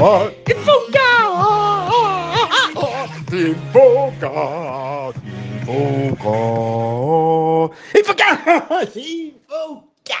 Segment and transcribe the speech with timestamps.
[0.00, 1.04] Invoca, invoca,
[3.32, 4.32] invoca,
[7.94, 8.28] invoca,
[8.96, 10.16] invoca.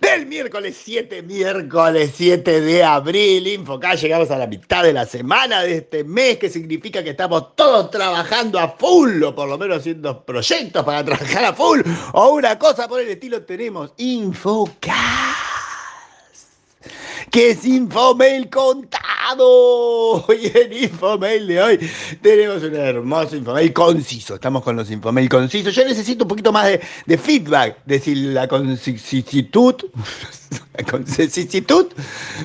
[0.00, 5.62] Del miércoles 7, miércoles 7 de abril, Infoca, llegamos a la mitad de la semana
[5.62, 9.78] de este mes, que significa que estamos todos trabajando a full, o por lo menos
[9.78, 11.80] haciendo proyectos para trabajar a full,
[12.12, 15.17] o una cosa por el estilo tenemos, Infoca
[17.30, 18.98] que es Infomail contado.
[20.28, 21.90] Hoy en Infomail de hoy
[22.22, 24.36] tenemos un hermoso Infomail conciso.
[24.36, 25.74] Estamos con los Infomail concisos.
[25.74, 26.66] Yo necesito un poquito más
[27.06, 29.74] de, feedback, decir la concisitud.
[30.90, 31.88] concisitud,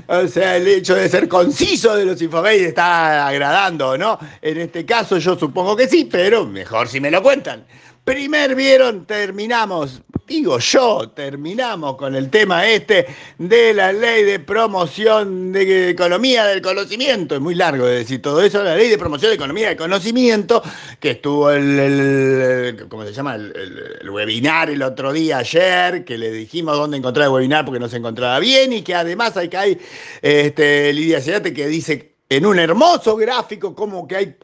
[0.08, 4.20] o sea, el hecho de ser conciso de los Infomail está agradando, ¿no?
[4.42, 7.66] En este caso yo supongo que sí, pero mejor si me lo cuentan.
[8.03, 10.02] Primer vieron, terminamos,
[10.34, 13.06] digo yo, terminamos con el tema este
[13.38, 17.36] de la ley de promoción de economía del conocimiento.
[17.36, 20.64] Es muy largo de decir todo eso, la ley de promoción de economía del conocimiento,
[21.00, 23.36] que estuvo el, ¿cómo se llama?
[23.36, 27.88] El, webinar el otro día, ayer, que le dijimos dónde encontrar el webinar porque no
[27.88, 29.78] se encontraba bien y que además hay que hay
[30.22, 34.36] este, Lidia Cerate que dice en un hermoso gráfico como que hay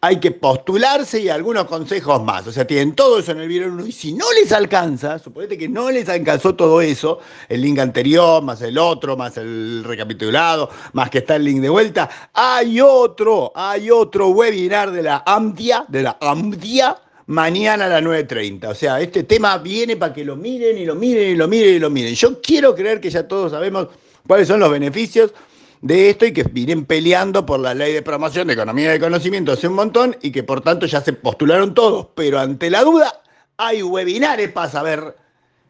[0.00, 2.46] hay que postularse y algunos consejos más.
[2.46, 5.58] O sea, tienen todo eso en el video 1 y si no les alcanza, suponete
[5.58, 7.18] que no les alcanzó todo eso,
[7.48, 11.68] el link anterior, más el otro, más el recapitulado, más que está el link de
[11.68, 16.96] vuelta, hay otro, hay otro webinar de la AMDIA, de la AMDIA,
[17.26, 18.68] mañana a las 9.30.
[18.68, 21.74] O sea, este tema viene para que lo miren y lo miren y lo miren
[21.74, 22.14] y lo miren.
[22.14, 23.88] Yo quiero creer que ya todos sabemos
[24.26, 25.32] cuáles son los beneficios
[25.80, 29.52] de esto y que vienen peleando por la ley de promoción de economía de conocimiento
[29.52, 33.22] hace un montón y que por tanto ya se postularon todos, pero ante la duda
[33.56, 35.16] hay webinares para saber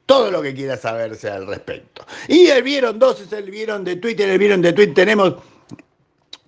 [0.06, 2.06] todo lo que quiera saberse al respecto.
[2.28, 5.34] Y el vieron dos, es el vieron de Twitter, el vieron de Twitter, tenemos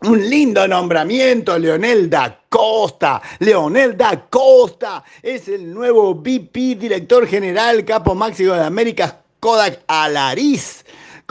[0.03, 3.21] un lindo nombramiento, Leonel da Costa.
[3.41, 10.85] Leonel da Costa es el nuevo VP, director general, capo máximo de Américas, Kodak Alariz.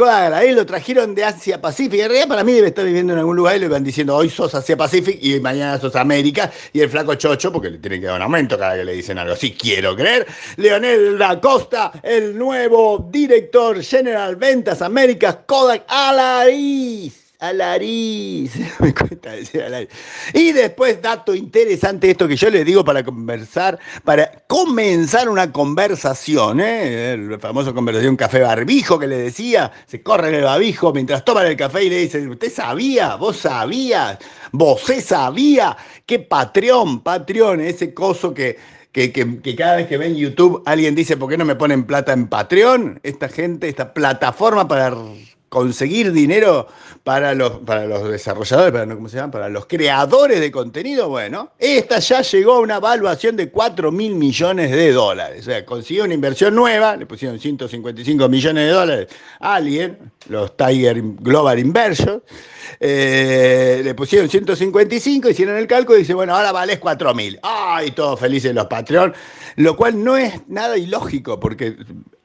[0.07, 2.03] Ahí lo trajeron de Asia Pacífica.
[2.03, 4.29] En realidad, para mí debe estar viviendo en algún lugar y le van diciendo hoy
[4.29, 6.51] sos Asia Pacífica y mañana sos América.
[6.71, 8.93] Y el flaco chocho, porque le tienen que dar un aumento cada vez que le
[8.93, 10.25] dicen algo así, quiero creer.
[10.55, 17.18] Leonel da Costa, el nuevo director general Ventas Américas, Kodak Alaís.
[17.39, 18.51] Alariz.
[18.79, 19.89] Me cuesta decir Alariz.
[20.33, 26.59] Y después, dato interesante, esto que yo les digo para conversar, para comenzar una conversación,
[26.59, 27.13] ¿eh?
[27.13, 31.55] el famoso conversación café barbijo que le decía, se corre el barbijo mientras toman el
[31.55, 33.15] café y le dicen, ¿usted sabía?
[33.15, 34.19] ¿Vos sabías?
[34.51, 35.77] ¿Vos sabía?
[36.05, 37.01] ¿Qué Patreon?
[37.01, 38.57] Patreon, ese coso que
[38.91, 42.11] que, que, cada vez que ven YouTube alguien dice, ¿por qué no me ponen plata
[42.11, 42.99] en Patreon?
[43.03, 44.95] Esta gente, esta plataforma para
[45.49, 46.67] conseguir dinero
[47.03, 49.31] para los, para los desarrolladores, para, ¿cómo se llama?
[49.31, 54.15] para los creadores de contenido, bueno, esta ya llegó a una evaluación de 4 mil
[54.15, 55.41] millones de dólares.
[55.41, 59.07] O sea, consiguió una inversión nueva, le pusieron 155 millones de dólares
[59.39, 62.21] a alguien, los Tiger Global Inversion,
[62.79, 67.39] eh, le pusieron 155, hicieron el cálculo y dice, bueno, ahora vales 4 mil.
[67.41, 67.91] ¡Ay!
[67.91, 69.13] Todos felices los Patreon,
[69.55, 71.75] lo cual no es nada ilógico, porque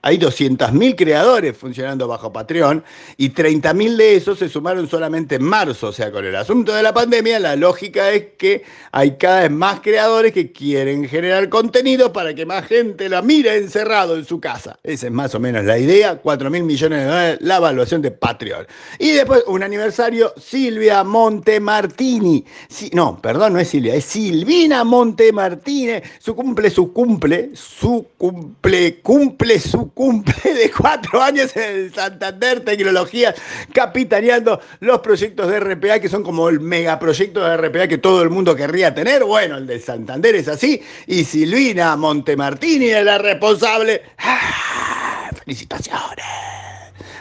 [0.05, 2.85] hay 200.000 creadores funcionando bajo Patreon
[3.17, 5.89] y 30.000 de esos se sumaron solamente en marzo.
[5.89, 9.51] O sea, con el asunto de la pandemia, la lógica es que hay cada vez
[9.51, 14.39] más creadores que quieren generar contenido para que más gente la mire encerrado en su
[14.41, 14.79] casa.
[14.83, 16.21] Esa es más o menos la idea.
[16.23, 18.67] 4.000 millones de dólares la evaluación de Patreon.
[18.99, 22.45] Y después, un aniversario, Silvia Montemartini.
[22.93, 26.03] no, perdón, no es Silvia, es Silvina Montemartini.
[26.19, 32.61] Su cumple, su cumple, su cumple, cumple su cumple de cuatro años en el Santander
[32.61, 33.35] Tecnología,
[33.73, 38.31] capitaneando los proyectos de RPA, que son como el megaproyecto de RPA que todo el
[38.31, 39.25] mundo querría tener.
[39.25, 40.83] Bueno, el de Santander es así.
[41.07, 44.03] Y Silvina Montemartini es la responsable.
[44.19, 45.31] ¡Ah!
[45.45, 46.25] ¡Felicitaciones!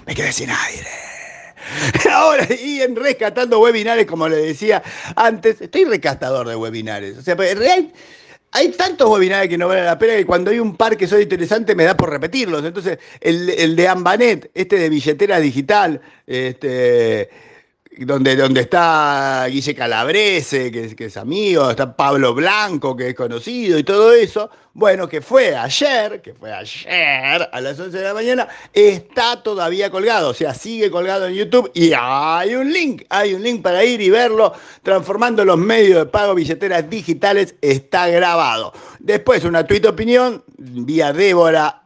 [0.06, 0.90] Me quedé sin aire.
[2.12, 4.84] Ahora, y en rescatando webinares, como le decía
[5.16, 7.18] antes, estoy rescatador de webinares.
[7.18, 7.94] O sea, en realidad
[8.56, 11.20] hay tantos webinars que no valen la pena que cuando hay un par que son
[11.20, 12.64] interesantes me da por repetirlos.
[12.64, 17.30] Entonces, el, de Ambanet, este de billetera digital, este,
[18.00, 23.78] donde, donde está Guille Calabrese, que, que es amigo, está Pablo Blanco, que es conocido
[23.78, 28.14] y todo eso, bueno, que fue ayer, que fue ayer a las 11 de la
[28.14, 33.36] mañana, está todavía colgado, o sea, sigue colgado en YouTube y hay un link, hay
[33.36, 38.74] un link para ir y verlo, transformando los medios de pago billeteras digitales, está grabado.
[39.00, 41.84] Después una tweet opinión vía Débora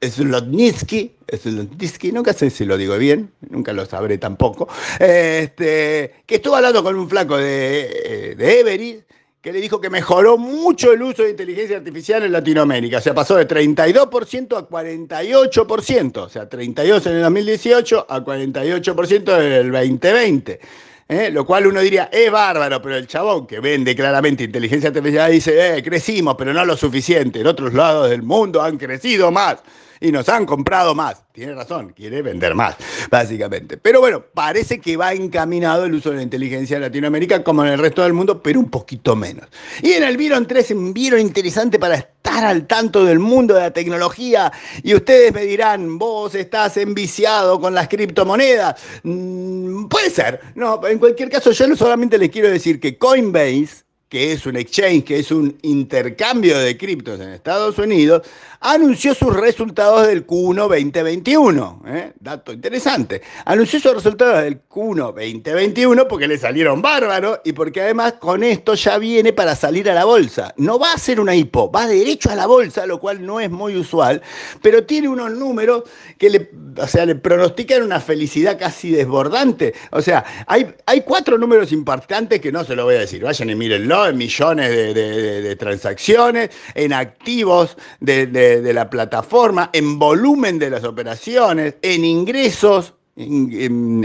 [0.00, 6.56] Slotnitsky, Slotnitsky, nunca sé si lo digo bien, nunca lo sabré tampoco, este, que estuvo
[6.56, 9.04] hablando con un flaco de, de Every,
[9.40, 12.98] que le dijo que mejoró mucho el uso de inteligencia artificial en Latinoamérica.
[12.98, 16.16] O sea, pasó de 32% a 48%.
[16.18, 20.60] O sea, 32 en el 2018 a 48% en el 2020.
[21.08, 21.30] ¿eh?
[21.30, 25.78] lo cual uno diría, es bárbaro, pero el chabón que vende claramente inteligencia artificial dice,
[25.78, 27.40] eh, crecimos, pero no lo suficiente.
[27.40, 29.62] En otros lados del mundo han crecido más
[30.00, 31.24] y nos han comprado más.
[31.32, 32.76] Tiene razón, quiere vender más,
[33.10, 33.76] básicamente.
[33.76, 37.72] Pero bueno, parece que va encaminado el uso de la inteligencia en Latinoamérica como en
[37.72, 39.46] el resto del mundo, pero un poquito menos.
[39.82, 43.60] Y en el Viron 3, un Viron interesante para estar al tanto del mundo de
[43.60, 44.52] la tecnología.
[44.82, 48.80] Y ustedes me dirán, vos estás enviciado con las criptomonedas.
[49.04, 54.32] Mm, puede ser, no, en cualquier caso, yo solamente les quiero decir que Coinbase que
[54.32, 58.22] es un exchange, que es un intercambio de criptos en Estados Unidos,
[58.60, 61.82] anunció sus resultados del Q1 2021.
[61.86, 62.12] ¿eh?
[62.18, 63.20] Dato interesante.
[63.44, 68.74] Anunció sus resultados del Q1 2021 porque le salieron bárbaros y porque además con esto
[68.74, 70.54] ya viene para salir a la bolsa.
[70.56, 73.50] No va a ser una hipo, va derecho a la bolsa, lo cual no es
[73.50, 74.22] muy usual,
[74.62, 75.82] pero tiene unos números
[76.16, 79.74] que le, o sea, le pronostican una felicidad casi desbordante.
[79.90, 83.22] O sea, hay, hay cuatro números importantes que no se lo voy a decir.
[83.22, 90.70] Vayan y mírenlo en millones de, transacciones, en activos de, la plataforma, en volumen de
[90.70, 94.00] las operaciones, en ingresos, en,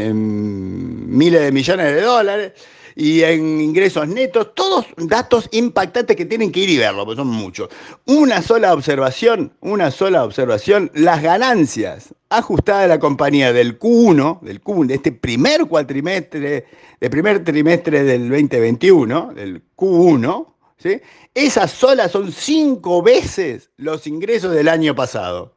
[1.16, 2.54] miles de millones de dólares
[2.96, 7.28] y en ingresos netos, todos datos impactantes que tienen que ir y verlo, porque son
[7.28, 7.70] muchos.
[8.06, 14.64] Una sola observación, una sola observación, las ganancias ajustadas de la compañía del Q1, del
[14.64, 16.66] Q1, de este primer cuatrimestre,
[17.00, 20.48] del primer trimestre del 2021, del Q1,
[20.78, 21.02] ¿sí?
[21.34, 25.54] esas solas son cinco veces los ingresos del año pasado.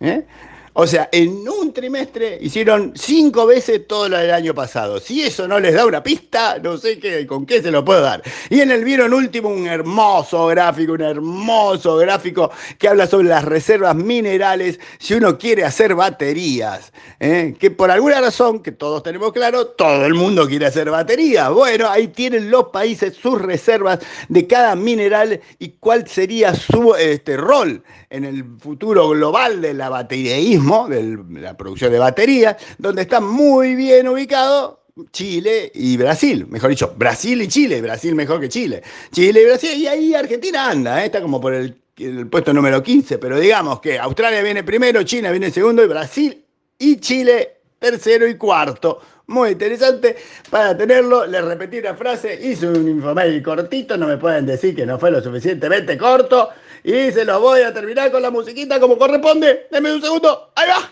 [0.00, 0.26] ¿eh?
[0.78, 5.00] O sea, en un trimestre hicieron cinco veces todo lo del año pasado.
[5.00, 8.02] Si eso no les da una pista, no sé qué, con qué se lo puedo
[8.02, 8.22] dar.
[8.50, 13.46] Y en el vieron último un hermoso gráfico, un hermoso gráfico que habla sobre las
[13.46, 16.92] reservas minerales si uno quiere hacer baterías.
[17.20, 17.54] ¿eh?
[17.58, 21.50] Que por alguna razón, que todos tenemos claro, todo el mundo quiere hacer baterías.
[21.54, 27.38] Bueno, ahí tienen los países sus reservas de cada mineral y cuál sería su este,
[27.38, 29.88] rol en el futuro global de la
[30.88, 34.80] de la producción de baterías, donde está muy bien ubicado
[35.12, 38.82] Chile y Brasil, mejor dicho, Brasil y Chile, Brasil mejor que Chile,
[39.12, 41.06] Chile y Brasil, y ahí Argentina anda, ¿eh?
[41.06, 41.76] está como por el,
[42.30, 46.44] puesto número 15, pero digamos que Australia viene primero, China viene segundo y Brasil
[46.78, 49.00] y Chile tercero y cuarto.
[49.28, 50.14] Muy interesante.
[50.50, 54.86] Para tenerlo, les repetí la frase, hice un infomail cortito, no me pueden decir que
[54.86, 56.50] no fue lo suficientemente corto.
[56.86, 59.66] Y se lo voy a terminar con la musiquita como corresponde.
[59.72, 60.52] Deme un segundo.
[60.54, 60.88] Ahí va.